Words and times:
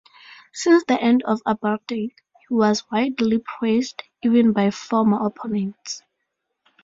Since 0.51 0.85
the 0.85 0.99
end 0.99 1.21
of 1.27 1.43
apartheid, 1.45 2.09
he 2.49 2.53
was 2.55 2.89
widely 2.89 3.37
praised, 3.37 4.01
even 4.23 4.51
by 4.51 4.71
former 4.71 5.23
opponents. 5.23 6.01